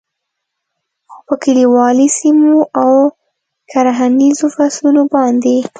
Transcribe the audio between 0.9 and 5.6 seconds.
خو په کلیوالي سیمو او کرهنیزو فصلونو باندې